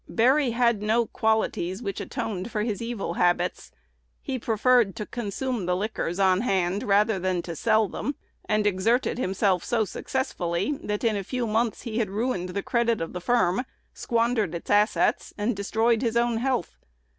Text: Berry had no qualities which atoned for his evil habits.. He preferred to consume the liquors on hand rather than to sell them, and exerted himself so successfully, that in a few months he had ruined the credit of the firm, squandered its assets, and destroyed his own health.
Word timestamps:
Berry 0.09 0.49
had 0.49 0.81
no 0.81 1.05
qualities 1.05 1.83
which 1.83 2.01
atoned 2.01 2.49
for 2.49 2.63
his 2.63 2.81
evil 2.81 3.13
habits.. 3.21 3.69
He 4.19 4.39
preferred 4.39 4.95
to 4.95 5.05
consume 5.05 5.67
the 5.67 5.75
liquors 5.75 6.17
on 6.19 6.41
hand 6.41 6.81
rather 6.81 7.19
than 7.19 7.43
to 7.43 7.55
sell 7.55 7.87
them, 7.87 8.15
and 8.45 8.65
exerted 8.65 9.19
himself 9.19 9.63
so 9.63 9.85
successfully, 9.85 10.71
that 10.81 11.03
in 11.03 11.15
a 11.15 11.23
few 11.23 11.45
months 11.45 11.83
he 11.83 11.99
had 11.99 12.09
ruined 12.09 12.49
the 12.49 12.63
credit 12.63 12.99
of 12.99 13.13
the 13.13 13.21
firm, 13.21 13.63
squandered 13.93 14.55
its 14.55 14.71
assets, 14.71 15.35
and 15.37 15.55
destroyed 15.55 16.01
his 16.01 16.17
own 16.17 16.37
health. 16.37 16.77